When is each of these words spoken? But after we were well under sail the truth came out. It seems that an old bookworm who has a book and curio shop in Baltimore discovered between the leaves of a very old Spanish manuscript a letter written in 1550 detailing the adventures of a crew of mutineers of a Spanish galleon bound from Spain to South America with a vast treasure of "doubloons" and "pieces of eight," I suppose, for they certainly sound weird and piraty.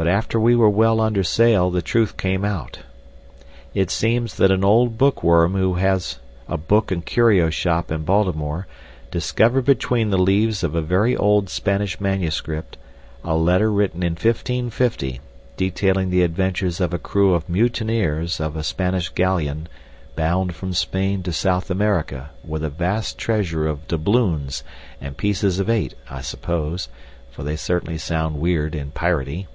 But 0.00 0.06
after 0.06 0.38
we 0.38 0.54
were 0.54 0.70
well 0.70 1.00
under 1.00 1.24
sail 1.24 1.72
the 1.72 1.82
truth 1.82 2.16
came 2.16 2.44
out. 2.44 2.78
It 3.74 3.90
seems 3.90 4.36
that 4.36 4.52
an 4.52 4.62
old 4.64 4.96
bookworm 4.96 5.54
who 5.56 5.74
has 5.74 6.20
a 6.46 6.56
book 6.56 6.92
and 6.92 7.04
curio 7.04 7.50
shop 7.50 7.90
in 7.90 8.04
Baltimore 8.04 8.68
discovered 9.10 9.64
between 9.64 10.10
the 10.10 10.16
leaves 10.16 10.62
of 10.62 10.76
a 10.76 10.82
very 10.82 11.16
old 11.16 11.48
Spanish 11.50 12.00
manuscript 12.00 12.76
a 13.24 13.34
letter 13.34 13.72
written 13.72 14.04
in 14.04 14.12
1550 14.12 15.18
detailing 15.56 16.10
the 16.10 16.22
adventures 16.22 16.80
of 16.80 16.94
a 16.94 16.98
crew 17.00 17.34
of 17.34 17.48
mutineers 17.48 18.38
of 18.38 18.54
a 18.54 18.62
Spanish 18.62 19.08
galleon 19.08 19.66
bound 20.14 20.54
from 20.54 20.74
Spain 20.74 21.24
to 21.24 21.32
South 21.32 21.72
America 21.72 22.30
with 22.44 22.62
a 22.62 22.70
vast 22.70 23.18
treasure 23.18 23.66
of 23.66 23.88
"doubloons" 23.88 24.62
and 25.00 25.16
"pieces 25.16 25.58
of 25.58 25.68
eight," 25.68 25.94
I 26.08 26.20
suppose, 26.20 26.88
for 27.32 27.42
they 27.42 27.56
certainly 27.56 27.98
sound 27.98 28.36
weird 28.38 28.76
and 28.76 28.94
piraty. 28.94 29.48